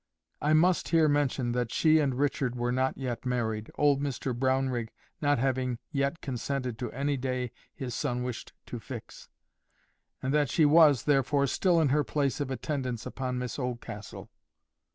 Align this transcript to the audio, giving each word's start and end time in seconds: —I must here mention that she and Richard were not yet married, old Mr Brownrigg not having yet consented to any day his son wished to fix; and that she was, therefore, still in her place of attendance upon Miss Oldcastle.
—I 0.41 0.53
must 0.53 0.89
here 0.89 1.07
mention 1.07 1.51
that 1.51 1.71
she 1.71 1.99
and 1.99 2.15
Richard 2.17 2.55
were 2.55 2.71
not 2.71 2.97
yet 2.97 3.23
married, 3.23 3.69
old 3.75 4.01
Mr 4.01 4.33
Brownrigg 4.33 4.89
not 5.21 5.37
having 5.37 5.77
yet 5.91 6.21
consented 6.21 6.79
to 6.79 6.91
any 6.91 7.17
day 7.17 7.51
his 7.75 7.93
son 7.93 8.23
wished 8.23 8.51
to 8.65 8.79
fix; 8.79 9.29
and 10.19 10.33
that 10.33 10.49
she 10.49 10.65
was, 10.65 11.03
therefore, 11.03 11.45
still 11.45 11.79
in 11.79 11.89
her 11.89 12.03
place 12.03 12.39
of 12.39 12.49
attendance 12.49 13.05
upon 13.05 13.37
Miss 13.37 13.59
Oldcastle. 13.59 14.31